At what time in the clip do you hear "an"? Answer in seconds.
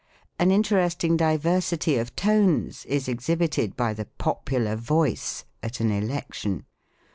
0.39-0.49, 5.79-5.91